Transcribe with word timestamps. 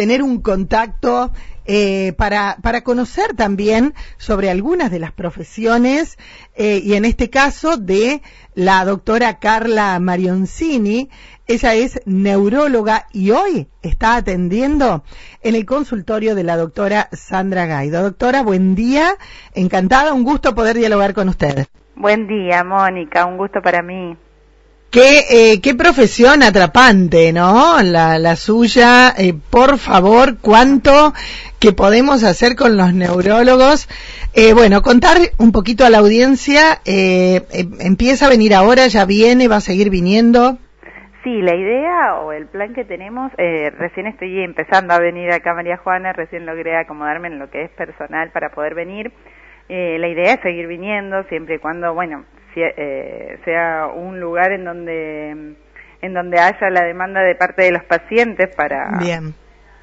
tener 0.00 0.22
un 0.22 0.40
contacto 0.40 1.30
eh, 1.66 2.14
para, 2.16 2.56
para 2.62 2.80
conocer 2.84 3.36
también 3.36 3.92
sobre 4.16 4.48
algunas 4.48 4.90
de 4.90 4.98
las 4.98 5.12
profesiones 5.12 6.16
eh, 6.56 6.80
y 6.82 6.94
en 6.94 7.04
este 7.04 7.28
caso 7.28 7.76
de 7.76 8.22
la 8.54 8.82
doctora 8.86 9.38
Carla 9.38 10.00
Marioncini. 10.00 11.10
Ella 11.46 11.74
es 11.74 12.00
neuróloga 12.06 13.08
y 13.12 13.32
hoy 13.32 13.68
está 13.82 14.16
atendiendo 14.16 15.04
en 15.42 15.54
el 15.54 15.66
consultorio 15.66 16.34
de 16.34 16.44
la 16.44 16.56
doctora 16.56 17.10
Sandra 17.12 17.66
Gaido. 17.66 18.02
Doctora, 18.02 18.42
buen 18.42 18.74
día. 18.74 19.16
Encantada, 19.52 20.14
un 20.14 20.24
gusto 20.24 20.54
poder 20.54 20.78
dialogar 20.78 21.12
con 21.12 21.28
usted. 21.28 21.66
Buen 21.94 22.26
día, 22.26 22.64
Mónica. 22.64 23.26
Un 23.26 23.36
gusto 23.36 23.60
para 23.60 23.82
mí. 23.82 24.16
Qué, 24.90 25.20
eh, 25.30 25.60
qué 25.62 25.76
profesión 25.76 26.42
atrapante, 26.42 27.32
¿no? 27.32 27.80
La, 27.80 28.18
la 28.18 28.34
suya. 28.34 29.14
Eh, 29.16 29.34
por 29.50 29.78
favor, 29.78 30.38
cuánto 30.40 31.14
que 31.60 31.72
podemos 31.72 32.24
hacer 32.24 32.56
con 32.56 32.76
los 32.76 32.92
neurólogos. 32.92 33.88
Eh, 34.34 34.52
bueno, 34.52 34.82
contar 34.82 35.18
un 35.38 35.52
poquito 35.52 35.84
a 35.84 35.90
la 35.90 35.98
audiencia. 35.98 36.80
Eh, 36.84 37.42
eh, 37.52 37.66
empieza 37.78 38.26
a 38.26 38.30
venir 38.30 38.52
ahora, 38.52 38.88
ya 38.88 39.04
viene, 39.04 39.46
va 39.46 39.56
a 39.56 39.60
seguir 39.60 39.90
viniendo. 39.90 40.58
Sí, 41.22 41.40
la 41.40 41.54
idea 41.54 42.14
o 42.24 42.32
el 42.32 42.46
plan 42.46 42.74
que 42.74 42.84
tenemos, 42.84 43.30
eh, 43.38 43.70
recién 43.78 44.08
estoy 44.08 44.42
empezando 44.42 44.94
a 44.94 44.98
venir 44.98 45.30
acá 45.30 45.54
María 45.54 45.76
Juana, 45.76 46.14
recién 46.14 46.46
logré 46.46 46.76
acomodarme 46.76 47.28
en 47.28 47.38
lo 47.38 47.50
que 47.50 47.62
es 47.62 47.70
personal 47.72 48.30
para 48.32 48.50
poder 48.50 48.74
venir. 48.74 49.12
Eh, 49.68 49.98
la 50.00 50.08
idea 50.08 50.34
es 50.34 50.40
seguir 50.40 50.66
viniendo 50.66 51.22
siempre 51.28 51.56
y 51.56 51.58
cuando, 51.58 51.94
bueno, 51.94 52.24
sea 52.54 53.86
un 53.94 54.20
lugar 54.20 54.52
en 54.52 54.64
donde 54.64 55.56
en 56.02 56.14
donde 56.14 56.38
haya 56.40 56.70
la 56.70 56.84
demanda 56.84 57.20
de 57.20 57.34
parte 57.34 57.62
de 57.62 57.72
los 57.72 57.84
pacientes 57.84 58.54
para 58.56 58.98
Bien. 58.98 59.34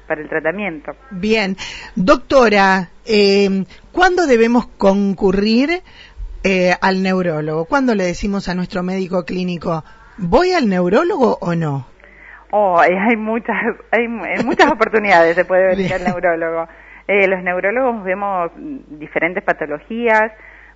para 0.06 0.20
el 0.20 0.28
tratamiento. 0.28 0.92
Bien. 1.10 1.56
Doctora, 1.94 2.88
eh, 3.06 3.64
¿cuándo 3.92 4.26
debemos 4.26 4.66
concurrir 4.66 5.82
eh, 6.42 6.74
al 6.80 7.02
neurólogo? 7.02 7.66
¿Cuándo 7.66 7.94
le 7.94 8.04
decimos 8.04 8.48
a 8.48 8.54
nuestro 8.54 8.82
médico 8.82 9.24
clínico, 9.24 9.84
¿voy 10.16 10.52
al 10.52 10.68
neurólogo 10.68 11.38
o 11.40 11.54
no? 11.54 11.86
Oh, 12.50 12.82
eh, 12.82 12.96
hay 12.98 13.16
muchas 13.16 13.56
hay 13.90 14.04
en 14.04 14.46
muchas 14.46 14.70
oportunidades 14.72 15.34
se 15.34 15.44
puede 15.44 15.68
venir 15.68 15.92
al 15.92 16.04
neurólogo. 16.04 16.68
Eh, 17.06 17.26
los 17.26 17.42
neurólogos 17.42 18.04
vemos 18.04 18.50
diferentes 18.98 19.42
patologías, 19.42 20.30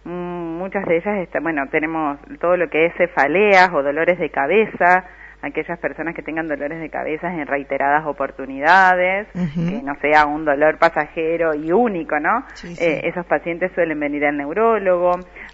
muchas 0.05 0.85
de 0.87 0.97
ellas, 0.97 1.19
está, 1.19 1.41
bueno, 1.41 1.63
tenemos 1.71 2.19
todo 2.41 2.57
lo 2.57 2.69
que 2.69 2.87
es 2.87 2.95
cefaleas 2.97 3.71
o 3.73 3.83
dolores 3.83 4.19
de 4.19 4.31
cabeza, 4.31 5.05
aquellas 5.43 5.79
personas 5.81 6.15
que 6.15 6.23
tengan 6.23 6.47
dolores 6.47 6.81
de 6.81 6.89
cabeza 6.89 7.33
en 7.33 7.47
reiteradas 7.47 8.07
oportunidades, 8.07 9.27
que 9.33 9.83
no 9.83 9.95
sea 10.01 10.25
un 10.27 10.45
dolor 10.45 10.79
pasajero 10.79 11.55
y 11.55 11.73
único, 11.73 12.19
¿no? 12.21 12.45
Sí, 12.55 12.75
sí. 12.77 12.85
Eh, 12.85 13.01
esos 13.09 13.27
pacientes 13.27 13.73
suelen 13.75 13.99
venir 13.99 14.25
al 14.25 14.37
neurólogo. 14.37 15.11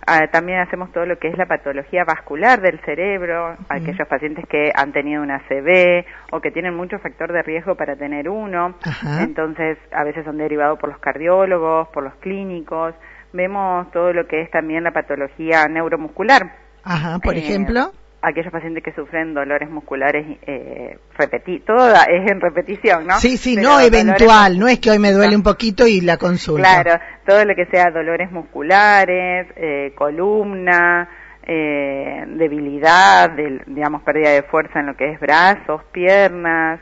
Ah, 0.06 0.26
también 0.30 0.60
hacemos 0.60 0.92
todo 0.92 1.06
lo 1.06 1.18
que 1.18 1.28
es 1.28 1.38
la 1.38 1.46
patología 1.46 2.04
vascular 2.04 2.60
del 2.60 2.78
cerebro, 2.80 3.56
aquellos 3.70 4.06
pacientes 4.08 4.44
que 4.46 4.70
han 4.74 4.92
tenido 4.92 5.22
una 5.22 5.36
ACV 5.36 6.04
o 6.32 6.40
que 6.40 6.50
tienen 6.50 6.74
mucho 6.74 6.98
factor 6.98 7.32
de 7.32 7.42
riesgo 7.42 7.74
para 7.74 7.96
tener 7.96 8.28
uno. 8.28 8.74
Entonces, 9.20 9.78
a 9.92 10.04
veces 10.04 10.24
son 10.24 10.36
derivados 10.36 10.78
por 10.78 10.90
los 10.90 10.98
cardiólogos, 10.98 11.88
por 11.88 12.04
los 12.04 12.14
clínicos. 12.16 12.94
Vemos 13.32 13.90
todo 13.92 14.12
lo 14.12 14.26
que 14.26 14.40
es 14.42 14.50
también 14.50 14.84
la 14.84 14.92
patología 14.92 15.66
neuromuscular. 15.68 16.42
Ajá, 16.82 17.18
por 17.18 17.34
Eh, 17.34 17.38
ejemplo. 17.40 17.92
Aquellos 18.20 18.50
pacientes 18.50 18.82
que 18.82 18.92
sufren 18.92 19.32
dolores 19.32 19.70
musculares 19.70 20.26
eh, 20.44 20.98
repeti 21.16 21.60
todo 21.60 21.88
es 21.94 22.28
en 22.28 22.40
repetición, 22.40 23.06
¿no? 23.06 23.14
Sí, 23.20 23.36
sí, 23.36 23.54
Pero 23.54 23.68
no 23.68 23.74
dolores 23.78 24.00
eventual, 24.00 24.58
no 24.58 24.66
es 24.66 24.80
que 24.80 24.90
hoy 24.90 24.98
me 24.98 25.12
duele 25.12 25.36
un 25.36 25.44
poquito 25.44 25.86
y 25.86 26.00
la 26.00 26.16
consulta. 26.16 26.82
Claro, 26.82 27.00
todo 27.24 27.44
lo 27.44 27.54
que 27.54 27.66
sea 27.66 27.90
dolores 27.92 28.32
musculares, 28.32 29.46
eh, 29.54 29.92
columna, 29.94 31.08
eh, 31.50 32.24
debilidad, 32.26 33.30
del- 33.30 33.62
digamos 33.66 34.02
pérdida 34.02 34.30
de 34.30 34.42
fuerza 34.42 34.80
en 34.80 34.86
lo 34.86 34.96
que 34.96 35.12
es 35.12 35.18
brazos, 35.18 35.82
piernas, 35.92 36.78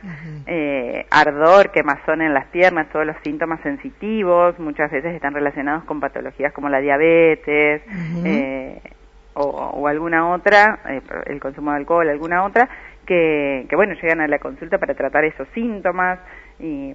eh, 0.47 1.07
ardor, 1.09 1.71
quemazón 1.71 2.21
en 2.21 2.35
las 2.35 2.47
piernas, 2.49 2.89
todos 2.93 3.07
los 3.07 3.15
síntomas 3.23 3.61
sensitivos, 3.63 4.59
muchas 4.59 4.91
veces 4.91 5.15
están 5.15 5.35
relacionados 5.35 5.85
con 5.85 6.01
patologías 6.01 6.53
como 6.53 6.69
la 6.69 6.81
diabetes 6.81 7.83
eh, 8.25 8.81
o, 9.35 9.45
o 9.45 9.87
alguna 9.87 10.33
otra, 10.33 10.81
eh, 10.89 11.01
el 11.27 11.39
consumo 11.39 11.71
de 11.71 11.77
alcohol, 11.77 12.09
alguna 12.09 12.45
otra, 12.45 12.69
que, 13.07 13.67
que 13.71 13.77
bueno, 13.77 13.95
llegan 14.03 14.21
a 14.21 14.27
la 14.27 14.41
consulta 14.41 14.79
para 14.79 14.95
tratar 14.95 15.25
esos 15.25 15.47
síntomas 15.55 16.19
y 16.59 16.93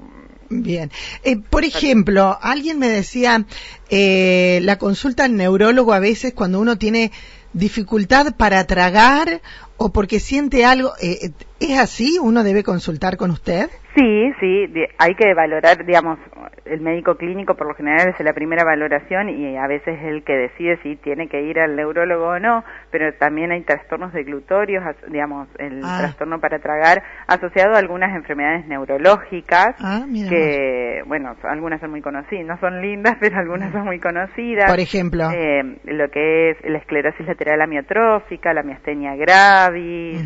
Bien. 0.53 0.89
Eh, 1.23 1.37
por 1.49 1.63
ejemplo, 1.63 2.37
alguien 2.41 2.77
me 2.77 2.89
decía, 2.89 3.45
eh, 3.89 4.59
la 4.63 4.77
consulta 4.77 5.23
al 5.23 5.37
neurólogo 5.37 5.93
a 5.93 5.99
veces 6.01 6.33
cuando 6.33 6.59
uno 6.59 6.77
tiene 6.77 7.11
dificultad 7.53 8.35
para 8.35 8.65
tragar 8.65 9.41
o 9.77 9.89
porque 9.89 10.19
siente 10.19 10.65
algo, 10.65 10.93
eh, 11.01 11.31
¿es 11.59 11.79
así? 11.79 12.17
¿Uno 12.19 12.43
debe 12.43 12.63
consultar 12.63 13.17
con 13.17 13.31
usted? 13.31 13.69
Sí, 13.95 14.31
sí, 14.39 14.67
de- 14.67 14.89
hay 14.97 15.15
que 15.15 15.33
valorar, 15.33 15.85
digamos, 15.85 16.17
el 16.63 16.79
médico 16.79 17.15
clínico 17.15 17.55
por 17.55 17.67
lo 17.67 17.73
general 17.75 18.07
es 18.17 18.23
la 18.23 18.31
primera 18.33 18.63
valoración 18.63 19.27
y 19.29 19.57
a 19.57 19.67
veces 19.67 19.97
es 19.99 20.05
el 20.05 20.23
que 20.23 20.33
decide 20.33 20.79
si 20.81 20.95
tiene 20.95 21.27
que 21.27 21.41
ir 21.41 21.59
al 21.59 21.75
neurólogo 21.75 22.27
o 22.27 22.39
no, 22.39 22.63
pero 22.89 23.13
también 23.15 23.51
hay 23.51 23.61
trastornos 23.63 24.13
de 24.13 24.23
glutorios, 24.23 24.81
as- 24.85 25.11
digamos, 25.11 25.49
el 25.59 25.81
Ah. 25.83 25.97
trastorno 25.99 26.39
para 26.39 26.59
tragar 26.59 27.03
asociado 27.27 27.75
a 27.75 27.79
algunas 27.79 28.15
enfermedades 28.15 28.65
neurológicas 28.67 29.75
Ah, 29.79 30.05
que, 30.29 31.01
bueno, 31.07 31.35
algunas 31.43 31.81
son 31.81 31.91
muy 31.91 32.01
conocidas, 32.01 32.45
no 32.45 32.57
son 32.59 32.81
lindas, 32.81 33.17
pero 33.19 33.37
algunas 33.39 33.73
son 33.73 33.83
muy 33.83 33.99
conocidas. 33.99 34.69
Por 34.71 34.79
ejemplo. 34.79 35.29
Eh, 35.31 35.79
lo 35.85 36.09
que 36.09 36.51
es 36.51 36.57
la 36.63 36.77
esclerosis 36.77 37.25
lateral 37.27 37.61
amiotrófica, 37.61 38.53
la 38.53 38.63
miastenia 38.63 39.15
gravis, 39.15 40.21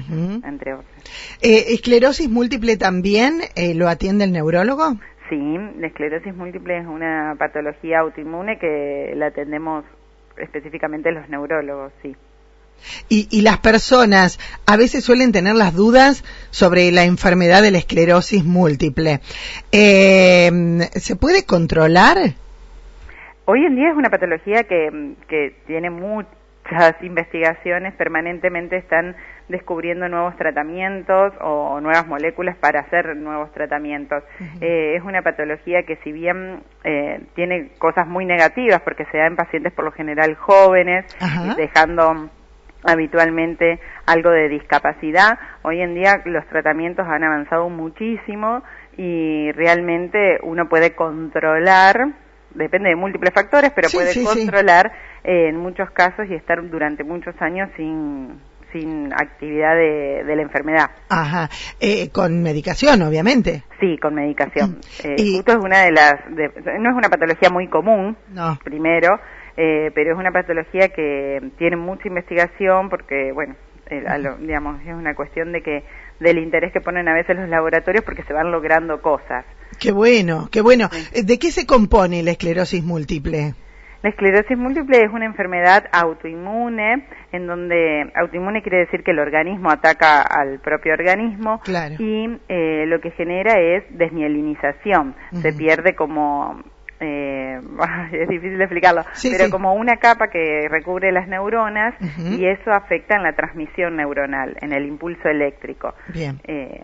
entre 0.45 0.73
otras. 0.75 0.85
Eh, 1.41 1.73
¿Esclerosis 1.73 2.29
múltiple 2.29 2.77
también 2.77 3.41
eh, 3.55 3.73
lo 3.75 3.87
atiende 3.87 4.25
el 4.25 4.31
neurólogo? 4.31 4.95
Sí, 5.29 5.57
la 5.79 5.87
esclerosis 5.87 6.35
múltiple 6.35 6.77
es 6.77 6.85
una 6.85 7.35
patología 7.37 7.99
autoinmune 7.99 8.59
que 8.59 9.13
la 9.15 9.27
atendemos 9.27 9.83
específicamente 10.37 11.11
los 11.11 11.27
neurólogos, 11.29 11.91
sí. 12.01 12.15
Y, 13.09 13.27
y 13.31 13.41
las 13.41 13.57
personas 13.59 14.37
a 14.67 14.77
veces 14.77 15.03
suelen 15.03 15.31
tener 15.31 15.55
las 15.55 15.73
dudas 15.73 16.23
sobre 16.51 16.91
la 16.91 17.05
enfermedad 17.05 17.61
de 17.61 17.71
la 17.71 17.77
esclerosis 17.77 18.43
múltiple. 18.43 19.21
Eh, 19.71 20.51
¿Se 20.93 21.15
puede 21.15 21.45
controlar? 21.45 22.17
Hoy 23.45 23.63
en 23.63 23.75
día 23.75 23.91
es 23.91 23.95
una 23.95 24.09
patología 24.09 24.63
que, 24.63 25.15
que 25.27 25.55
tiene 25.67 25.89
muchas 25.89 26.29
investigaciones, 27.01 27.93
permanentemente 27.93 28.77
están 28.77 29.15
descubriendo 29.47 30.09
nuevos 30.09 30.35
tratamientos 30.37 31.33
o 31.41 31.79
nuevas 31.79 32.07
moléculas 32.07 32.55
para 32.57 32.79
hacer 32.81 33.15
nuevos 33.15 33.51
tratamientos. 33.53 34.23
Eh, 34.61 34.95
es 34.95 35.03
una 35.03 35.21
patología 35.21 35.83
que 35.83 35.97
si 35.97 36.11
bien 36.11 36.63
eh, 36.83 37.21
tiene 37.35 37.69
cosas 37.77 38.07
muy 38.07 38.25
negativas 38.25 38.81
porque 38.81 39.05
se 39.11 39.17
da 39.17 39.27
en 39.27 39.35
pacientes 39.35 39.71
por 39.73 39.85
lo 39.85 39.91
general 39.91 40.35
jóvenes, 40.35 41.05
dejando 41.57 42.29
habitualmente 42.83 43.79
algo 44.05 44.29
de 44.31 44.49
discapacidad. 44.49 45.37
Hoy 45.63 45.81
en 45.81 45.95
día 45.95 46.21
los 46.25 46.45
tratamientos 46.47 47.05
han 47.07 47.23
avanzado 47.23 47.69
muchísimo 47.69 48.63
y 48.97 49.51
realmente 49.53 50.39
uno 50.43 50.69
puede 50.69 50.95
controlar, 50.95 52.13
depende 52.51 52.89
de 52.89 52.95
múltiples 52.95 53.33
factores, 53.33 53.71
pero 53.75 53.89
Sí, 53.89 53.97
puede 53.97 54.09
sí, 54.09 54.25
sí. 54.25 54.25
controlar 54.25 54.91
eh, 55.23 55.49
en 55.49 55.57
muchos 55.57 55.89
casos 55.91 56.27
y 56.29 56.35
estar 56.35 56.61
durante 56.69 57.03
muchos 57.03 57.35
años 57.41 57.69
sin, 57.75 58.39
sin 58.75 59.13
actividad 59.13 59.75
de, 59.75 60.23
de 60.25 60.35
la 60.35 60.41
enfermedad. 60.41 60.89
Ajá. 61.09 61.49
Eh, 61.79 62.09
con 62.09 62.43
medicación, 62.43 63.01
obviamente. 63.03 63.63
Sí, 63.79 63.97
con 64.01 64.15
medicación. 64.15 64.79
Eh, 65.03 65.15
Y- 65.17 65.35
justo 65.37 65.53
es 65.53 65.57
una 65.63 65.83
de 65.83 65.91
las, 65.91 66.13
de- 66.35 66.51
no 66.79 66.89
es 66.89 66.95
una 66.95 67.09
patología 67.09 67.49
muy 67.49 67.67
común, 67.69 68.17
No. 68.33 68.59
primero, 68.63 69.19
eh, 69.55 69.91
pero 69.95 70.11
es 70.13 70.17
una 70.19 70.31
patología 70.31 70.89
que 70.89 71.39
tiene 71.57 71.77
mucha 71.77 72.07
investigación 72.09 72.89
porque, 72.89 73.31
bueno, 73.33 73.55
el- 73.89 74.07
a 74.07 74.17
lo- 74.17 74.35
digamos, 74.37 74.81
es 74.81 74.93
una 74.93 75.15
cuestión 75.15 75.53
de 75.53 75.61
que 75.61 75.83
del 76.19 76.37
interés 76.39 76.73
que 76.73 76.81
ponen 76.81 77.07
a 77.07 77.13
veces 77.13 77.35
los 77.37 77.47
laboratorios 77.47 78.03
porque 78.03 78.23
se 78.23 78.33
van 78.33 78.51
logrando 78.51 79.01
cosas. 79.01 79.45
Qué 79.79 79.91
bueno, 79.91 80.49
qué 80.51 80.61
bueno. 80.61 80.89
Eh, 81.13 81.23
¿De 81.23 81.37
qué 81.39 81.51
se 81.51 81.65
compone 81.65 82.23
la 82.23 82.31
esclerosis 82.31 82.83
múltiple? 82.83 83.53
La 84.05 84.09
esclerosis 84.11 84.55
múltiple 84.55 85.01
es 85.03 85.11
una 85.11 85.25
enfermedad 85.25 85.85
autoinmune, 85.91 87.07
en 87.31 87.47
donde 87.47 88.11
autoinmune 88.13 88.61
quiere 88.61 88.77
decir 88.77 89.03
que 89.03 89.09
el 89.09 89.17
organismo 89.17 89.71
ataca 89.71 90.21
al 90.21 90.59
propio 90.59 90.93
organismo 90.93 91.59
Claro. 91.63 91.95
y 91.97 92.29
eh, 92.47 92.85
lo 92.85 93.01
que 93.01 93.09
genera 93.09 93.59
es 93.59 93.83
desmielinización. 93.89 95.15
Se 95.41 95.53
pierde 95.53 95.95
como, 95.95 96.61
eh, 96.99 97.59
es 98.11 98.29
difícil 98.29 98.61
explicarlo, 98.61 99.01
Sí, 99.13 99.29
pero 99.31 99.45
sí. 99.45 99.49
como 99.51 99.73
una 99.73 99.97
capa 99.97 100.27
que 100.27 100.67
recubre 100.69 101.11
las 101.11 101.27
neuronas 101.27 101.95
y 102.29 102.45
eso 102.45 102.71
afecta 102.73 103.15
en 103.15 103.23
la 103.23 103.33
transmisión 103.33 103.95
neuronal, 103.95 104.55
en 104.61 104.71
el 104.71 104.85
impulso 104.85 105.27
eléctrico. 105.29 105.95
Bien. 106.13 106.39
Eh, 106.43 106.79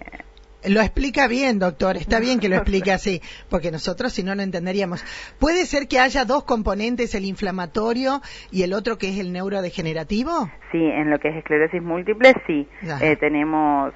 Lo 0.68 0.82
explica 0.82 1.28
bien, 1.28 1.58
doctor. 1.58 1.98
Está 1.98 2.20
bien 2.20 2.40
que 2.40 2.48
lo 2.48 2.56
explique 2.56 2.92
así, 2.92 3.22
porque 3.50 3.72
nosotros 3.72 4.14
si 4.14 4.24
no 4.24 4.36
no 4.36 4.44
entenderíamos. 4.44 5.04
¿Puede 5.40 5.66
ser 5.66 5.88
que 5.88 6.00
haya 6.00 6.26
dos 6.26 6.44
componentes, 6.44 7.16
el 7.16 7.26
inflamatorio 7.26 8.22
y 8.52 8.64
el 8.64 8.74
otro 8.74 8.98
que 8.98 9.10
es 9.10 9.20
el 9.20 9.34
neurodegenerativo? 9.34 10.50
Sí, 10.72 10.84
en 10.84 11.10
lo 11.10 11.20
que 11.20 11.30
es 11.30 11.36
esclerosis 11.36 11.82
múltiple, 11.82 12.34
sí. 12.46 12.68
Eh, 13.02 13.16
tenemos, 13.18 13.94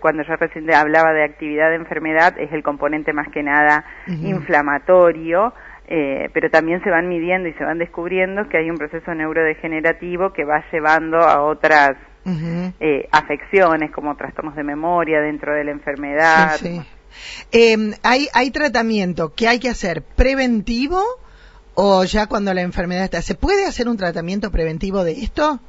cuando 0.00 0.22
yo 0.24 0.36
recién 0.36 0.72
hablaba 0.74 1.12
de 1.12 1.24
actividad 1.24 1.70
de 1.70 1.76
enfermedad, 1.76 2.38
es 2.38 2.52
el 2.52 2.62
componente 2.62 3.12
más 3.12 3.28
que 3.28 3.42
nada 3.42 3.84
inflamatorio. 4.06 5.54
Eh, 5.88 6.30
pero 6.32 6.48
también 6.48 6.82
se 6.84 6.90
van 6.90 7.08
midiendo 7.08 7.48
y 7.48 7.52
se 7.54 7.64
van 7.64 7.78
descubriendo 7.78 8.48
que 8.48 8.56
hay 8.56 8.70
un 8.70 8.78
proceso 8.78 9.14
neurodegenerativo 9.14 10.32
que 10.32 10.44
va 10.44 10.64
llevando 10.72 11.18
a 11.18 11.42
otras 11.42 11.96
eh, 12.24 13.08
afecciones 13.10 13.90
como 13.90 14.16
trastornos 14.16 14.54
de 14.54 14.62
memoria 14.62 15.20
dentro 15.20 15.54
de 15.54 15.64
la 15.64 15.70
enfermedad. 15.72 16.60
Em, 17.50 17.92
¿hay, 18.02 18.28
¿Hay 18.32 18.50
tratamiento 18.50 19.34
que 19.34 19.48
hay 19.48 19.58
que 19.58 19.68
hacer 19.68 20.02
preventivo 20.02 21.02
o 21.74 22.04
ya 22.04 22.26
cuando 22.26 22.54
la 22.54 22.62
enfermedad 22.62 23.04
está? 23.04 23.22
¿Se 23.22 23.34
puede 23.34 23.66
hacer 23.66 23.88
un 23.88 23.96
tratamiento 23.96 24.50
preventivo 24.50 25.04
de 25.04 25.12
esto? 25.12 25.60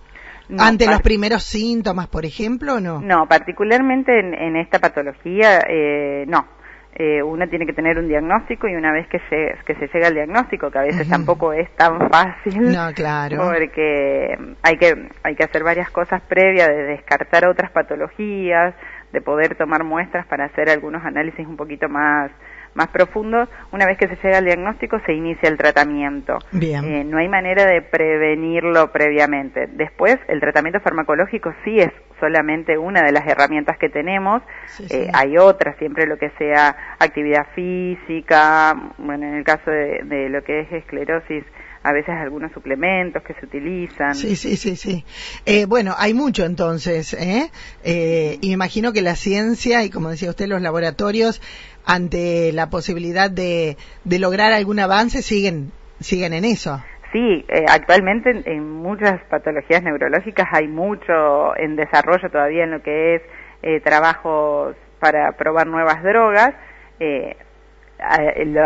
¿Ante 0.58 0.88
los 0.88 1.02
primeros 1.02 1.44
síntomas, 1.44 2.08
por 2.08 2.26
ejemplo, 2.26 2.80
no? 2.80 3.02
No, 3.02 3.28
particularmente 3.28 4.20
en, 4.20 4.56
esta 4.58 4.80
patología, 4.80 5.60
eh, 5.68 6.26
no 6.28 6.46
eh, 6.95 7.24
uno 7.24 7.48
tiene 7.48 7.66
que 7.66 7.74
tener 7.74 7.98
un 7.98 8.07
diagnóstico 8.07 8.68
y 8.68 8.75
una 8.75 8.92
vez 8.92 9.07
que 9.07 9.19
se, 9.30 9.56
que 9.66 9.75
se 9.75 9.88
llega 9.88 10.07
al 10.07 10.13
diagnóstico, 10.13 10.69
que 10.69 10.78
a 10.78 10.84
veces 10.84 11.10
tampoco 11.10 11.51
es 11.54 11.69
tan 11.75 12.10
fácil, 12.10 12.72
no, 12.72 12.94
claro. 12.94 13.38
porque 13.38 14.38
hay 14.62 14.78
que, 14.78 15.10
hay 15.24 15.36
que 15.36 15.44
hacer 15.44 15.63
varias 15.63 15.90
cosas 15.90 16.22
previas 16.22 16.68
de 16.68 16.84
descartar 16.84 17.48
otras 17.48 17.72
patologías, 17.72 18.75
de 19.12 19.22
poder 19.22 19.56
tomar 19.56 19.84
muestras 19.84 20.25
para 20.28 20.45
hacer 20.45 20.69
algunos 20.69 21.04
análisis 21.04 21.45
un 21.48 21.57
poquito 21.57 21.90
más 21.90 22.31
más 22.75 22.88
profundo, 22.90 23.48
una 23.72 23.86
vez 23.86 23.98
que 23.98 24.08
se 24.08 24.16
llega 24.16 24.38
al 24.38 24.46
diagnóstico 24.46 25.00
se 25.06 25.14
inicia 25.14 25.50
el 25.50 25.58
tratamiento. 25.58 26.40
Bien. 26.52 26.84
Eh, 26.86 27.04
no 27.04 27.18
hay 27.18 27.28
manera 27.28 27.66
de 27.66 27.81
prevenirlo 27.81 28.92
previamente. 28.92 29.68
Después, 29.68 30.18
el 30.28 30.40
tratamiento 30.40 30.80
farmacológico 30.80 31.54
sí 31.64 31.80
es 31.80 31.92
solamente 32.20 32.78
una 32.78 33.04
de 33.04 33.12
las 33.12 33.28
herramientas 33.28 33.78
que 33.78 33.90
tenemos. 33.90 34.42
Eh, 34.90 35.10
hay 35.14 35.38
otras, 35.38 35.78
siempre 35.78 36.08
lo 36.08 36.18
que 36.18 36.30
sea 36.38 36.96
actividad 37.00 37.48
física, 37.54 38.74
bueno, 38.98 39.28
en 39.28 39.36
el 39.36 39.44
caso 39.44 39.70
de, 39.70 40.30
lo 40.30 40.42
que 40.42 40.62
es 40.62 40.72
esclerosis, 40.72 41.44
a 41.84 41.92
veces 41.92 42.12
algunos 42.12 42.54
suplementos 42.54 43.22
que 43.24 43.34
se 43.34 43.46
utilizan. 43.46 44.16
Sí, 44.16 44.38
sí, 44.38 44.56
sí, 44.56 44.78
sí. 44.78 45.04
Eh, 45.46 45.66
bueno, 45.66 45.96
hay 45.98 46.14
mucho 46.14 46.46
entonces, 46.46 47.14
¿eh? 47.14 47.52
¿eh? 47.84 48.38
Y 48.40 48.48
me 48.48 48.54
imagino 48.54 48.94
que 48.94 49.02
la 49.02 49.18
ciencia 49.18 49.84
y, 49.84 49.90
como 49.90 50.10
decía 50.10 50.30
usted, 50.30 50.48
los 50.48 50.62
laboratorios 50.62 51.42
ante 51.86 52.52
la 52.54 52.70
posibilidad 52.70 53.30
de, 53.30 53.78
de 54.04 54.20
lograr 54.20 54.54
algún 54.54 54.80
avance 54.80 55.22
siguen, 55.22 55.72
siguen 56.00 56.34
en 56.34 56.46
eso. 56.46 56.82
Sí, 57.14 57.46
eh, 57.48 57.66
actualmente 57.70 58.32
en, 58.46 58.70
muchas 58.72 59.22
patologías 59.30 59.84
neurológicas 59.84 60.48
hay 60.52 60.68
mucho 60.68 61.56
en 61.56 61.76
desarrollo 61.76 62.30
todavía 62.30 62.64
en 62.64 62.72
lo 62.72 62.82
que 62.82 63.16
es 63.16 63.22
eh, 63.62 63.80
trabajos 63.82 64.76
para 65.00 65.32
probar 65.34 65.68
nuevas 65.68 66.02
drogas. 66.02 66.54
Eh, 67.00 67.38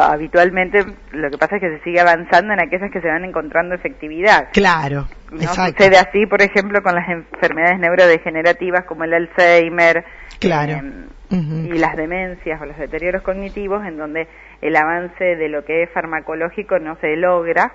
habitualmente 0.02 0.84
lo 1.12 1.30
que 1.30 1.38
pasa 1.38 1.58
es 1.58 1.62
que 1.62 1.78
se 1.78 1.84
sigue 1.84 2.00
avanzando 2.00 2.54
en 2.54 2.62
aquellas 2.62 2.90
que 2.90 3.02
se 3.02 3.08
van 3.08 3.26
encontrando 3.26 3.76
efectividad. 3.76 4.48
Claro, 4.54 5.08
no 5.30 5.48
sucede 5.50 5.98
así, 5.98 6.26
por 6.26 6.42
ejemplo, 6.42 6.82
con 6.82 6.96
las 6.96 7.08
enfermedades 7.10 7.80
neurodegenerativas 7.80 8.86
como 8.86 9.04
el 9.04 9.14
Alzheimer, 9.14 10.06
Claro. 10.40 10.82
Y 11.30 11.78
las 11.78 11.96
demencias 11.96 12.62
o 12.62 12.66
los 12.66 12.78
deterioros 12.78 13.22
cognitivos 13.22 13.86
en 13.86 13.98
donde 13.98 14.28
el 14.62 14.76
avance 14.76 15.24
de 15.24 15.50
lo 15.50 15.66
que 15.66 15.84
es 15.84 15.90
farmacológico 15.92 16.80
no 16.80 16.98
se 17.00 17.16
logra. 17.16 17.74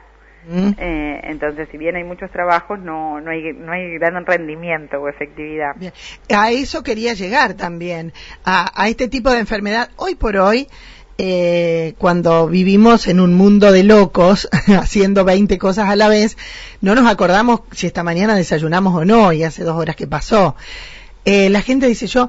Eh, 0.51 1.21
entonces, 1.25 1.69
si 1.71 1.79
bien 1.79 1.95
hay 1.95 2.03
muchos 2.03 2.31
trabajos, 2.33 2.81
no, 2.81 3.21
no, 3.21 3.31
hay, 3.31 3.53
no 3.53 3.71
hay 3.71 3.97
gran 3.99 4.27
rendimiento 4.27 5.01
o 5.01 5.09
efectividad. 5.09 5.77
A 6.35 6.51
eso 6.51 6.83
quería 6.83 7.15
llegar 7.15 7.55
también, 7.55 8.13
a, 8.45 8.71
a 8.75 8.89
este 8.89 9.07
tipo 9.07 9.31
de 9.31 9.39
enfermedad. 9.39 9.91
Hoy 9.97 10.17
por 10.17 10.37
hoy, 10.37 10.67
eh, 11.19 11.95
cuando 11.99 12.49
vivimos 12.49 13.07
en 13.07 13.21
un 13.21 13.35
mundo 13.35 13.71
de 13.71 13.85
locos, 13.85 14.49
haciendo 14.81 15.25
20 15.25 15.59
cosas 15.59 15.89
a 15.89 15.95
la 15.95 16.09
vez, 16.09 16.37
no 16.81 16.95
nos 16.95 17.07
acordamos 17.07 17.61
si 17.71 17.87
esta 17.87 18.03
mañana 18.03 18.35
desayunamos 18.35 18.95
o 18.95 19.05
no, 19.05 19.33
y 19.33 19.45
hace 19.45 19.63
dos 19.63 19.77
horas 19.77 19.95
que 19.95 20.09
pasó. 20.09 20.57
Eh, 21.25 21.51
la 21.51 21.61
gente 21.61 21.87
dice, 21.87 22.07
yo 22.07 22.29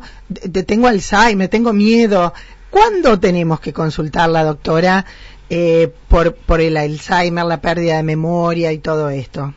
tengo 0.68 0.88
Alzheimer, 0.88 1.50
tengo 1.50 1.74
miedo. 1.74 2.34
¿Cuándo 2.70 3.20
tenemos 3.20 3.60
que 3.60 3.74
consultar 3.74 4.30
la 4.30 4.44
doctora 4.44 5.06
eh, 5.50 5.92
por, 6.10 6.36
por 6.36 6.62
el 6.62 6.78
Alzheimer, 6.78 7.46
la 7.46 7.62
pérdida 7.62 7.98
de 7.98 8.04
memoria 8.04 8.72
y 8.72 8.80
todo 8.80 9.10
esto? 9.10 9.54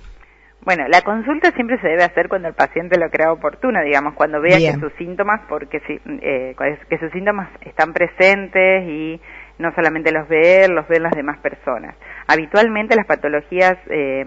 Bueno, 0.67 0.89
la 0.89 1.03
consulta 1.03 1.53
siempre 1.53 1.81
se 1.81 1.87
debe 1.87 2.03
hacer 2.03 2.29
cuando 2.29 2.49
el 2.49 2.55
paciente 2.55 2.99
lo 2.99 3.09
crea 3.09 3.33
oportuno, 3.33 3.81
digamos, 3.85 4.15
cuando 4.15 4.41
vea 4.41 4.59
que 4.59 4.81
sus 4.81 4.93
síntomas, 4.99 5.41
porque 5.49 5.81
si, 5.87 6.01
eh, 6.21 6.57
que 6.91 6.99
sus 6.99 7.13
síntomas 7.13 7.49
están 7.61 7.93
presentes 7.93 8.83
y 8.89 9.21
no 9.59 9.73
solamente 9.77 10.11
los 10.11 10.29
ve 10.29 10.65
él, 10.65 10.73
los 10.73 10.89
ven 10.89 11.05
las 11.05 11.13
demás 11.13 11.39
personas. 11.39 11.95
Habitualmente 12.27 12.97
las 12.97 13.07
patologías 13.07 13.77
eh, 13.89 14.25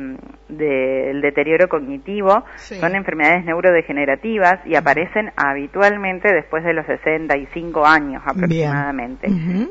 del 0.49 1.21
deterioro 1.21 1.69
cognitivo 1.69 2.43
son 2.57 2.95
enfermedades 2.95 3.45
neurodegenerativas 3.45 4.59
y 4.65 4.75
aparecen 4.75 5.31
habitualmente 5.35 6.33
después 6.33 6.63
de 6.63 6.73
los 6.73 6.85
65 6.85 7.85
años 7.85 8.21
aproximadamente. 8.25 9.29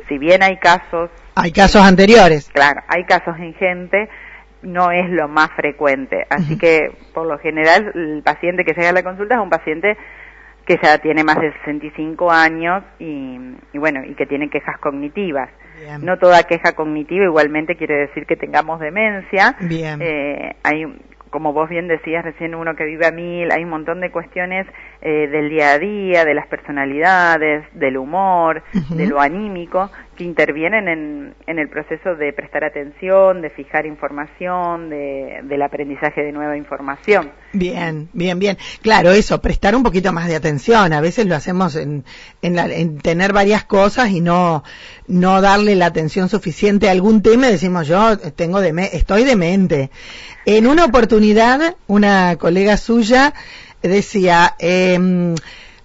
Si 0.08 0.18
bien 0.18 0.42
hay 0.42 0.56
casos... 0.56 1.10
Hay 1.34 1.52
casos 1.52 1.82
anteriores. 1.82 2.48
Claro, 2.52 2.80
hay 2.88 3.04
casos 3.04 3.36
en 3.38 3.54
gente 3.54 4.08
no 4.62 4.90
es 4.90 5.08
lo 5.10 5.28
más 5.28 5.50
frecuente. 5.52 6.26
Así 6.30 6.58
que, 6.58 6.90
por 7.14 7.26
lo 7.26 7.38
general, 7.38 7.92
el 7.94 8.22
paciente 8.24 8.64
que 8.64 8.74
llega 8.74 8.90
a 8.90 8.92
la 8.92 9.02
consulta 9.02 9.36
es 9.36 9.40
un 9.40 9.50
paciente 9.50 9.96
que 10.66 10.78
ya 10.82 10.98
tiene 10.98 11.24
más 11.24 11.40
de 11.40 11.52
65 11.64 12.30
años 12.30 12.84
y, 12.98 13.38
bueno, 13.74 14.04
y 14.04 14.14
que 14.14 14.26
tiene 14.26 14.50
quejas 14.50 14.78
cognitivas. 14.78 15.48
No 16.00 16.18
toda 16.18 16.42
queja 16.44 16.72
cognitiva 16.72 17.24
igualmente 17.24 17.76
quiere 17.76 17.94
decir 17.96 18.26
que 18.26 18.36
tengamos 18.36 18.80
demencia. 18.80 19.56
Bien. 19.60 20.00
Eh, 20.00 20.56
hay 20.62 20.84
como 21.30 21.52
vos 21.52 21.68
bien 21.68 21.88
decías 21.88 22.24
recién, 22.24 22.54
uno 22.54 22.74
que 22.74 22.84
vive 22.84 23.06
a 23.06 23.10
mil, 23.10 23.50
hay 23.50 23.64
un 23.64 23.70
montón 23.70 24.00
de 24.00 24.10
cuestiones 24.10 24.66
eh, 25.00 25.28
del 25.28 25.48
día 25.48 25.72
a 25.72 25.78
día, 25.78 26.24
de 26.24 26.34
las 26.34 26.46
personalidades, 26.48 27.64
del 27.72 27.96
humor, 27.96 28.62
de 28.90 29.06
lo 29.06 29.20
anímico, 29.20 29.90
que 30.16 30.24
intervienen 30.24 30.88
en, 30.88 31.34
en, 31.46 31.58
el 31.58 31.68
proceso 31.68 32.16
de 32.16 32.32
prestar 32.32 32.64
atención, 32.64 33.40
de 33.40 33.50
fijar 33.50 33.86
información, 33.86 34.90
de, 34.90 35.40
del 35.44 35.62
aprendizaje 35.62 36.22
de 36.22 36.32
nueva 36.32 36.56
información. 36.56 37.30
Bien, 37.52 38.08
bien, 38.12 38.38
bien. 38.40 38.58
Claro, 38.82 39.12
eso, 39.12 39.40
prestar 39.40 39.76
un 39.76 39.84
poquito 39.84 40.12
más 40.12 40.26
de 40.26 40.34
atención. 40.34 40.92
A 40.92 41.00
veces 41.00 41.26
lo 41.26 41.36
hacemos 41.36 41.76
en, 41.76 42.04
en, 42.42 42.58
en 42.58 42.98
tener 42.98 43.32
varias 43.32 43.64
cosas 43.64 44.10
y 44.10 44.20
no, 44.20 44.64
no 45.06 45.40
darle 45.40 45.76
la 45.76 45.86
atención 45.86 46.28
suficiente 46.28 46.88
a 46.88 46.92
algún 46.92 47.22
tema 47.22 47.46
decimos 47.46 47.86
yo 47.86 48.18
tengo 48.18 48.60
de 48.60 48.90
estoy 48.92 49.24
demente. 49.24 49.90
En 50.44 50.66
una 50.66 50.84
oportunidad, 50.84 51.76
una 51.86 52.36
colega 52.36 52.76
suya 52.76 53.34
decía, 53.82 54.54
eh, 54.58 55.34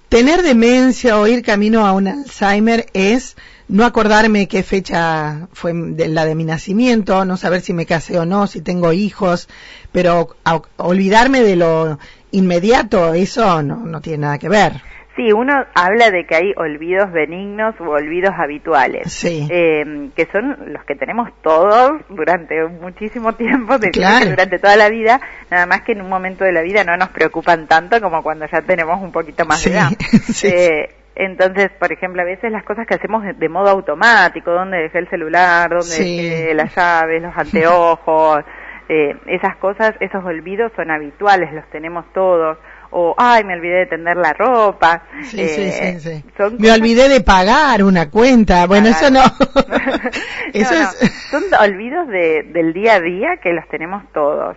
tener 0.09 0.43
demencia 0.43 1.17
o 1.17 1.27
ir 1.27 1.43
camino 1.43 1.85
a 1.85 1.93
un 1.93 2.07
Alzheimer 2.07 2.88
es 2.93 3.35
no 3.67 3.85
acordarme 3.85 4.47
qué 4.47 4.62
fecha 4.62 5.47
fue 5.53 5.73
de 5.73 6.07
la 6.07 6.25
de 6.25 6.35
mi 6.35 6.43
nacimiento, 6.43 7.25
no 7.25 7.38
saber 7.38 7.62
si 7.62 7.73
me 7.73 7.85
casé 7.85 8.19
o 8.19 8.25
no, 8.25 8.45
si 8.45 8.62
tengo 8.62 8.93
hijos, 8.93 9.47
pero 9.91 10.35
olvidarme 10.77 11.41
de 11.41 11.55
lo 11.55 11.97
inmediato, 12.31 13.13
eso 13.13 13.63
no, 13.63 13.77
no 13.77 14.01
tiene 14.01 14.19
nada 14.19 14.38
que 14.38 14.50
ver. 14.50 14.81
Sí, 15.15 15.32
uno 15.32 15.53
habla 15.75 16.10
de 16.10 16.25
que 16.25 16.36
hay 16.36 16.53
olvidos 16.55 17.12
benignos 17.12 17.75
u 17.79 17.84
olvidos 17.84 18.34
habituales, 18.36 19.13
sí. 19.13 19.48
eh, 19.51 20.10
que 20.15 20.25
son 20.32 20.74
los 20.74 20.84
que 20.86 20.96
tenemos 20.96 21.29
todos 21.43 22.01
durante 22.10 22.63
muchísimo 22.67 23.34
tiempo, 23.34 23.77
durante 23.77 24.58
toda 24.58 24.75
la 24.75 24.89
vida, 24.89 25.22
nada 25.51 25.67
más 25.67 25.82
que 25.82 25.91
en 25.91 26.01
un 26.01 26.10
momento 26.10 26.43
de 26.46 26.51
la 26.51 26.63
vida 26.63 26.84
no 26.84 26.98
nos 26.98 27.10
preocupan 27.10 27.67
tanto 27.67 28.01
como 28.01 28.24
cuando 28.24 28.48
ya 28.51 28.63
tenemos 28.63 29.00
un 29.03 29.12
poquito 29.12 29.46
más 29.46 29.63
de 29.63 29.72
edad. 29.72 29.89
Eh, 30.46 30.89
entonces, 31.15 31.70
por 31.79 31.91
ejemplo, 31.91 32.22
a 32.22 32.25
veces 32.25 32.51
las 32.51 32.63
cosas 32.63 32.88
que 32.88 32.96
hacemos 32.96 33.24
de, 33.24 33.50
modo 33.50 33.70
automático, 33.70 34.51
donde 34.51 34.77
dejé 34.77 34.98
el 34.98 35.10
celular, 35.10 35.70
donde 35.70 35.96
dejé 35.96 36.53
las 36.55 36.75
llaves, 36.75 37.22
los 37.22 37.38
anteojos, 37.38 38.43
eh, 38.89 39.15
esas 39.27 39.55
cosas, 39.58 39.93
esos 40.00 40.24
olvidos 40.25 40.72
son 40.75 40.89
habituales, 40.89 41.53
los 41.53 41.70
tenemos 41.70 42.12
todos 42.13 42.58
o 42.93 43.15
ay 43.17 43.43
me 43.43 43.55
olvidé 43.55 43.79
de 43.79 43.85
tender 43.88 44.17
la 44.17 44.33
ropa 44.33 45.03
sí, 45.23 45.47
sí, 45.47 45.62
eh, 45.62 46.00
sí, 46.00 46.23
me 46.59 46.71
olvidé 46.71 47.09
de 47.09 47.21
pagar 47.21 47.83
una 47.83 48.09
cuenta. 48.09 48.67
bueno 48.67 48.88
eso 48.88 49.09
no, 49.09 49.21
eso 50.53 50.73
Es... 50.73 51.23
son 51.31 51.43
olvidos 51.59 52.07
de, 52.07 52.43
del 52.43 52.73
día 52.73 52.95
a 52.95 53.00
día 53.00 53.38
que 53.41 53.53
los 53.53 53.67
tenemos 53.67 54.03
todos. 54.13 54.55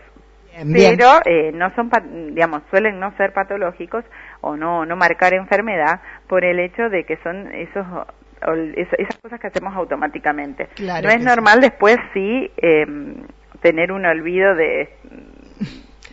Pero 0.73 1.21
Eh, 1.27 1.53
no 1.53 1.71
son 1.75 1.91
digamos 2.35 2.63
suelen 2.71 2.99
no 2.99 3.15
ser 3.19 3.33
patológicos 3.35 4.05
o 4.41 4.57
no, 4.57 4.87
no 4.87 4.97
marcar 4.97 5.35
enfermedad 5.35 6.01
por 6.29 6.45
el 6.45 6.61
hecho 6.61 6.89
de 6.89 7.05
que 7.05 7.19
son 7.19 7.53
esos 7.55 7.87
esas 8.77 9.17
cosas 9.21 9.41
que 9.41 9.49
hacemos 9.49 9.75
automáticamente. 9.75 10.69
no 10.79 11.11
es 11.11 11.21
normal 11.21 11.61
después 11.61 11.99
sí 12.15 12.51
eh, 12.57 12.87
tener 13.61 13.93
un 13.93 14.07
olvido 14.07 14.55
de 14.55 14.89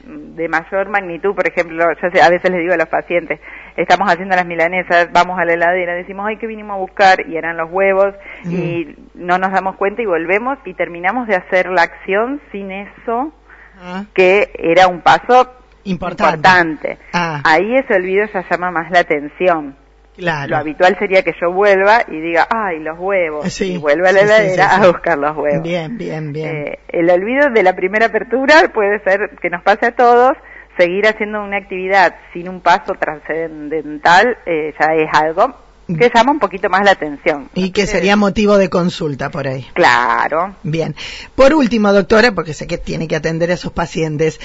de 0.04 0.50
mayor 0.50 0.90
magnitud, 0.90 1.34
por 1.34 1.48
ejemplo, 1.48 1.86
yo 2.02 2.08
a 2.22 2.30
veces 2.30 2.52
les 2.52 2.60
digo 2.60 2.74
a 2.74 2.78
los 2.78 2.88
pacientes, 2.88 3.40
estamos 3.78 4.12
haciendo 4.12 4.36
las 4.36 4.46
milanesas, 4.46 5.10
vamos 5.12 5.40
a 5.40 5.46
la 5.46 5.54
heladera, 5.54 5.94
decimos, 5.94 6.26
ay, 6.28 6.38
que 6.38 6.48
vinimos 6.48 6.76
a 6.76 6.80
buscar? 6.80 7.28
Y 7.28 7.38
eran 7.38 7.58
los 7.58 7.72
huevos, 7.72 8.14
y 8.46 8.96
no 9.14 9.38
nos 9.38 9.52
damos 9.52 9.76
cuenta 9.78 10.02
y 10.02 10.06
volvemos 10.06 10.58
y 10.66 10.74
terminamos 10.74 11.28
de 11.28 11.36
hacer 11.36 11.70
la 11.70 11.84
acción 11.84 12.42
sin 12.52 12.72
eso, 12.72 13.34
ah. 13.80 14.04
que 14.14 14.52
era 14.58 14.88
un 14.88 15.02
paso 15.02 15.50
importante. 15.86 16.98
Ah. 17.14 17.42
Ahí 17.44 17.76
ese 17.76 17.96
olvido 17.96 18.26
ya 18.34 18.46
llama 18.50 18.72
más 18.72 18.92
la 18.92 19.00
atención. 19.00 19.76
Lo 20.18 20.58
habitual 20.58 20.96
sería 21.00 21.24
que 21.24 21.34
yo 21.42 21.52
vuelva 21.52 22.04
y 22.08 22.20
diga, 22.20 22.48
ay, 22.50 22.80
los 22.80 23.00
huevos, 23.00 23.62
y 23.62 23.78
vuelva 23.78 24.10
a 24.10 24.12
la 24.12 24.22
heladera 24.22 24.76
a 24.76 24.88
buscar 24.88 25.18
los 25.18 25.36
huevos. 25.36 25.64
Bien, 25.64 25.98
bien, 25.98 26.32
bien. 26.32 26.56
Eh, 26.56 26.80
el 26.90 27.10
olvido 27.10 27.50
de 27.50 27.64
la 27.64 27.76
primera 27.76 28.08
apertura 28.08 28.72
puede 28.74 29.00
ser 29.04 29.32
que 29.42 29.50
nos 29.50 29.64
pase 29.64 29.88
a 29.88 29.96
todos, 29.96 30.34
seguir 30.78 31.08
haciendo 31.08 31.42
una 31.44 31.58
actividad 31.58 32.16
sin 32.32 32.48
un 32.48 32.62
paso 32.62 32.94
trascendental 32.94 34.38
eh, 34.46 34.74
ya 34.80 34.94
es 34.94 35.10
algo 35.14 35.64
que 35.88 36.12
llama 36.14 36.32
un 36.32 36.40
poquito 36.40 36.70
más 36.70 36.84
la 36.86 36.92
atención. 36.92 37.50
Y 37.54 37.72
que 37.72 37.86
sería 37.88 38.16
motivo 38.16 38.58
de 38.58 38.70
consulta 38.70 39.30
por 39.30 39.48
ahí. 39.48 39.68
Claro. 39.74 40.56
Bien. 40.64 40.96
Por 41.36 41.54
último, 41.54 41.92
doctora, 41.92 42.32
porque 42.32 42.54
sé 42.54 42.68
que 42.68 42.78
tiene 42.78 43.08
que 43.08 43.16
atender 43.16 43.52
a 43.52 43.58
sus 43.58 43.72
pacientes, 43.72 44.40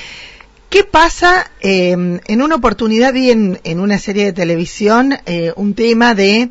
¿Qué 0.71 0.85
pasa? 0.85 1.51
Em, 1.61 2.21
en 2.27 2.43
una 2.43 2.57
oportunidad 2.57 3.15
vi 3.15 3.31
en, 3.31 3.81
una 3.81 3.99
serie 3.99 4.27
de 4.27 4.33
televisión 4.35 5.15
eh, 5.25 5.53
un 5.57 5.75
tema 5.75 6.15
de 6.15 6.51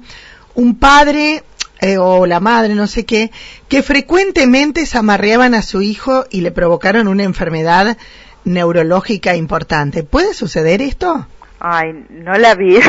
un 0.55 0.79
padre 0.79 1.43
eh, 1.81 1.99
o 1.99 2.25
la 2.25 2.39
madre, 2.39 2.73
no 2.73 2.87
sé 2.87 3.05
qué, 3.05 3.29
que 3.69 3.83
frecuentemente 3.83 4.87
se 4.87 4.97
amarreaban 4.97 5.53
a 5.53 5.61
su 5.61 5.83
hijo 5.83 6.25
y 6.31 6.41
le 6.41 6.51
provocaron 6.51 7.07
una 7.07 7.23
enfermedad 7.23 7.95
neurológica 8.43 9.35
importante. 9.35 10.01
¿Puede 10.01 10.33
suceder 10.33 10.81
esto? 10.81 11.27
Ay, 11.59 12.05
no 12.09 12.33
la 12.33 12.55
vi 12.55 12.79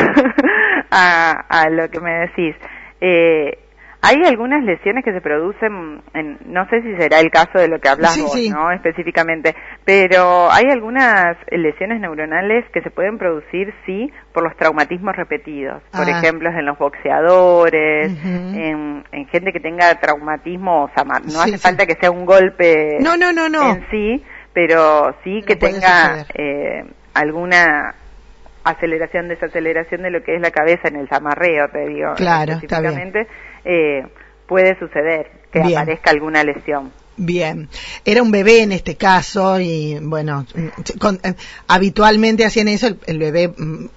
a, 0.89 1.31
a, 1.47 1.69
lo 1.69 1.91
que 1.91 1.99
me 1.99 2.11
decís. 2.21 2.55
Eh, 3.01 3.59
hay 4.01 4.17
algunas 4.25 4.63
lesiones 4.63 5.03
que 5.03 5.11
se 5.11 5.19
producen, 5.19 6.01
en, 6.13 6.37
no 6.45 6.65
sé 6.69 6.81
si 6.81 6.95
será 6.95 7.19
el 7.19 7.29
caso 7.29 7.59
de 7.59 7.67
lo 7.67 7.79
que 7.79 7.89
hablas 7.89 8.17
¿no? 8.49 8.71
Específicamente, 8.71 9.55
pero 9.83 10.49
hay 10.51 10.65
algunas 10.71 11.35
lesiones 11.51 11.99
neuronales 11.99 12.65
que 12.71 12.81
se 12.81 12.91
pueden 12.91 13.17
producir, 13.17 13.73
sí, 13.85 14.11
por 14.33 14.43
los 14.43 14.55
traumatismos 14.55 15.15
repetidos. 15.15 15.83
Por 15.91 16.07
ah. 16.07 16.17
ejemplo, 16.17 16.49
en 16.49 16.65
los 16.65 16.77
boxeadores, 16.77 18.11
en, 18.23 19.03
gente 19.31 19.51
que 19.51 19.59
tenga 19.59 19.93
traumatismo, 19.99 20.85
o 20.85 20.91
sea, 20.95 21.03
no 21.03 21.41
hace 21.41 21.57
falta 21.57 21.85
que 21.85 21.95
sea 21.99 22.09
un 22.09 22.25
golpe 22.25 22.97
no, 22.99 23.17
no, 23.17 23.31
no, 23.31 23.49
no. 23.49 23.71
en 23.71 23.85
sí, 23.91 24.23
pero 24.53 25.15
sí 25.23 25.41
que 25.45 25.55
tenga 25.55 26.25
eh, 26.33 26.83
alguna 27.13 27.95
aceleración, 28.63 29.27
desaceleración 29.27 30.03
de 30.03 30.11
lo 30.11 30.23
que 30.23 30.35
es 30.35 30.41
la 30.41 30.51
cabeza 30.51 30.87
en 30.87 30.97
el 30.97 31.07
zamarreo, 31.07 31.69
te 31.69 31.87
digo. 31.87 32.13
Claro, 32.15 32.53
específicamente, 32.53 33.27
eh, 33.65 34.05
puede 34.47 34.77
suceder 34.79 35.31
que 35.51 35.61
aparezca 35.61 36.11
alguna 36.11 36.43
lesión. 36.43 36.91
Bien, 37.21 37.67
era 38.05 38.23
un 38.23 38.31
bebé 38.31 38.63
en 38.63 38.71
este 38.71 38.95
caso 38.95 39.59
y 39.59 39.99
bueno, 40.01 40.45
eh, 40.55 40.71
habitualmente 41.67 42.45
hacían 42.45 42.69
eso, 42.69 42.95
el, 43.05 43.17
bebé 43.17 43.49
mm, 43.49 43.87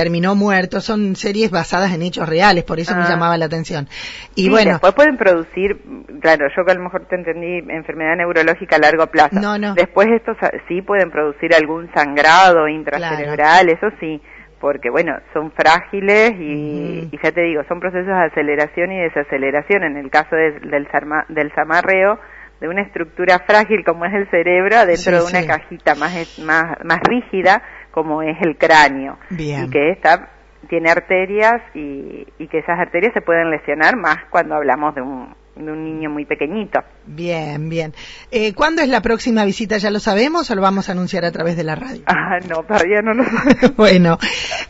terminó 0.00 0.34
muerto, 0.34 0.80
son 0.80 1.14
series 1.14 1.50
basadas 1.50 1.92
en 1.94 2.00
hechos 2.00 2.26
reales, 2.26 2.64
por 2.64 2.80
eso 2.80 2.96
me 2.96 3.02
ah. 3.02 3.08
llamaba 3.08 3.36
la 3.36 3.44
atención. 3.44 3.86
Y 4.34 4.48
bueno, 4.48 4.72
después 4.72 4.94
pueden 4.94 5.18
producir, 5.18 5.76
claro, 6.22 6.46
yo 6.56 6.64
que 6.64 6.72
a 6.72 6.74
lo 6.74 6.84
mejor 6.84 7.04
te 7.06 7.16
entendí 7.16 7.58
enfermedad 7.70 8.16
neurológica 8.16 8.76
a 8.76 8.78
largo 8.78 9.06
plazo. 9.08 9.38
No, 9.38 9.58
no. 9.58 9.74
Después 9.74 10.08
estos 10.08 10.38
sí 10.68 10.80
pueden 10.80 11.10
producir 11.10 11.54
algún 11.54 11.92
sangrado 11.92 12.66
intracerebral, 12.66 13.68
eso 13.68 13.88
sí 14.00 14.22
porque 14.58 14.90
bueno, 14.90 15.16
son 15.32 15.52
frágiles 15.52 16.32
y, 16.38 17.10
ya 17.22 17.32
te 17.32 17.40
digo, 17.40 17.62
son 17.66 17.80
procesos 17.80 18.08
de 18.08 18.24
aceleración 18.26 18.92
y 18.92 19.00
desaceleración. 19.00 19.84
En 19.84 19.96
el 19.96 20.10
caso 20.10 20.36
del, 20.36 20.60
del 20.70 21.52
zamarreo, 21.54 22.18
de 22.60 22.68
una 22.68 22.82
estructura 22.82 23.38
frágil 23.46 23.82
como 23.84 24.04
es 24.04 24.12
el 24.12 24.28
cerebro, 24.28 24.84
dentro 24.84 25.24
de 25.24 25.30
una 25.30 25.46
cajita 25.46 25.94
más, 25.94 26.38
más, 26.40 26.76
más 26.84 26.98
rígida 27.08 27.62
como 27.90 28.22
es 28.22 28.40
el 28.42 28.56
cráneo. 28.56 29.18
Y 29.30 29.70
que 29.70 29.90
esta 29.90 30.30
tiene 30.68 30.90
arterias 30.90 31.62
y, 31.74 32.26
y 32.38 32.48
que 32.48 32.58
esas 32.58 32.78
arterias 32.78 33.12
se 33.14 33.22
pueden 33.22 33.50
lesionar 33.50 33.96
más 33.96 34.18
cuando 34.30 34.54
hablamos 34.54 34.94
de 34.94 35.02
un, 35.02 35.34
de 35.56 35.72
un 35.72 35.84
niño 35.84 36.10
muy 36.10 36.24
pequeñito. 36.24 36.80
Bien, 37.06 37.68
bien. 37.68 37.92
Eh, 38.30 38.54
¿Cuándo 38.54 38.82
es 38.82 38.88
la 38.88 39.02
próxima 39.02 39.44
visita? 39.44 39.78
¿Ya 39.78 39.90
lo 39.90 39.98
sabemos 39.98 40.50
o 40.50 40.54
lo 40.54 40.62
vamos 40.62 40.88
a 40.88 40.92
anunciar 40.92 41.24
a 41.24 41.32
través 41.32 41.56
de 41.56 41.64
la 41.64 41.74
radio? 41.74 42.02
Ah, 42.06 42.38
no, 42.48 42.62
todavía 42.62 43.02
no 43.02 43.14
lo 43.14 43.24
Bueno, 43.76 44.18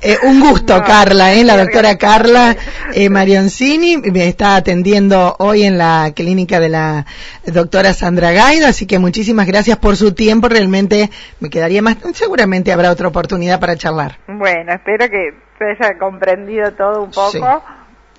eh, 0.00 0.16
un 0.22 0.40
gusto, 0.40 0.82
Carla, 0.82 1.34
¿eh? 1.34 1.44
la 1.44 1.56
doctora 1.56 1.96
Carla 1.96 2.56
eh, 2.94 3.10
Marioncini 3.10 3.98
me 3.98 4.28
está 4.28 4.56
atendiendo 4.56 5.36
hoy 5.38 5.64
en 5.64 5.78
la 5.78 6.12
clínica 6.14 6.60
de 6.60 6.70
la 6.70 7.06
doctora 7.46 7.92
Sandra 7.92 8.32
Gaido, 8.32 8.66
así 8.66 8.86
que 8.86 8.98
muchísimas 8.98 9.46
gracias 9.46 9.78
por 9.78 9.96
su 9.96 10.14
tiempo. 10.14 10.48
Realmente 10.48 11.10
me 11.40 11.50
quedaría 11.50 11.82
más, 11.82 11.98
seguramente 12.14 12.72
habrá 12.72 12.90
otra 12.90 13.08
oportunidad 13.08 13.60
para 13.60 13.76
charlar. 13.76 14.18
Bueno, 14.26 14.72
espero 14.72 15.08
que 15.10 15.34
se 15.58 15.64
haya 15.64 15.98
comprendido 15.98 16.72
todo 16.72 17.02
un 17.02 17.10
poco. 17.10 17.30
Sí, 17.30 17.40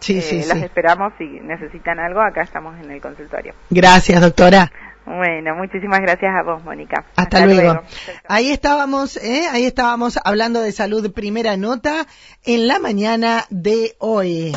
sí, 0.02 0.20
eh, 0.20 0.46
Las 0.48 0.58
esperamos 0.58 1.14
si 1.18 1.26
necesitan 1.26 2.00
algo, 2.00 2.22
acá 2.22 2.42
estamos 2.42 2.78
en 2.84 2.92
el 2.92 3.02
consultorio. 3.02 3.54
Gracias, 3.70 4.20
doctora. 4.20 4.70
Bueno, 5.06 5.56
muchísimas 5.56 6.00
gracias 6.00 6.32
a 6.36 6.44
vos, 6.44 6.64
Mónica. 6.64 7.06
Hasta, 7.16 7.46
luego. 7.46 7.82
Ahí 8.28 8.52
estábamos, 8.52 9.18
¿eh? 9.18 9.48
ahí 9.52 9.66
estábamos 9.66 10.20
hablando 10.24 10.62
de 10.62 10.72
salud 10.72 11.12
primera 11.12 11.58
nota 11.58 12.06
en 12.46 12.68
la 12.68 12.80
mañana 12.80 13.46
de 13.50 13.96
hoy. 13.98 14.56